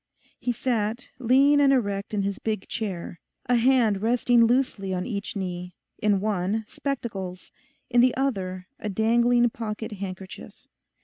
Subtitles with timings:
[0.39, 5.35] He sat, lean and erect in his big chair, a hand resting loosely on each
[5.35, 7.51] knee, in one spectacles,
[7.87, 10.65] in the other a dangling pocket handkerchief.